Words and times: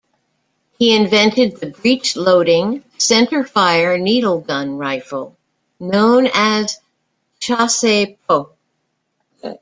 He 0.79 0.95
invented 0.95 1.57
the 1.57 1.67
breech-loading, 1.67 2.83
center-fire 2.97 3.99
needle 3.99 4.39
gun 4.39 4.79
rifle 4.79 5.37
known 5.79 6.27
as 6.33 6.79
the 6.79 8.15
Chassepot. 8.29 8.49